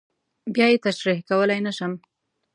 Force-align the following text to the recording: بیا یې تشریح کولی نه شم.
بیا 0.53 0.67
یې 0.71 0.77
تشریح 0.85 1.19
کولی 1.29 1.59
نه 1.65 1.71
شم. 1.77 1.93